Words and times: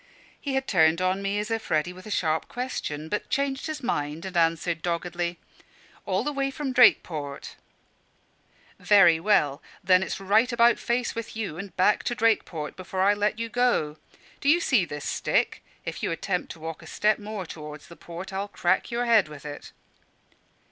He 0.41 0.55
had 0.55 0.65
turned 0.67 0.99
on 0.99 1.21
me 1.21 1.37
as 1.37 1.51
if 1.51 1.69
ready 1.69 1.93
with 1.93 2.07
a 2.07 2.09
sharp 2.09 2.47
question, 2.47 3.07
but 3.07 3.29
changed 3.29 3.67
his 3.67 3.83
mind 3.83 4.25
and 4.25 4.35
answered 4.35 4.81
doggedly 4.81 5.37
"All 6.07 6.23
the 6.23 6.31
way 6.33 6.49
from 6.49 6.73
Drakeport." 6.73 7.55
"Very 8.79 9.19
well; 9.19 9.61
then 9.83 10.01
it's 10.01 10.19
right 10.19 10.51
about 10.51 10.79
face 10.79 11.13
with 11.13 11.35
you 11.35 11.59
and 11.59 11.77
back 11.77 12.03
to 12.05 12.15
Drakeport 12.15 12.75
before 12.75 13.01
I 13.03 13.13
let 13.13 13.37
you 13.37 13.47
go. 13.47 13.97
Do 14.39 14.49
you 14.49 14.59
see 14.59 14.85
this 14.85 15.05
stick? 15.05 15.63
If 15.85 16.01
you 16.01 16.09
attempt 16.09 16.51
to 16.53 16.59
walk 16.59 16.81
a 16.81 16.87
step 16.87 17.19
more 17.19 17.45
towards 17.45 17.87
the 17.87 17.95
port, 17.95 18.33
I'll 18.33 18.47
crack 18.47 18.89
your 18.89 19.05
head 19.05 19.27
with 19.27 19.45
it." 19.45 19.71